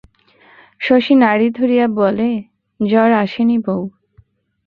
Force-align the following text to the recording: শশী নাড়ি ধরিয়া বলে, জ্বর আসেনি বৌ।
শশী 0.81 1.13
নাড়ি 1.15 1.47
ধরিয়া 1.49 1.85
বলে, 1.99 2.29
জ্বর 2.79 3.09
আসেনি 3.23 3.57
বৌ। 3.65 3.81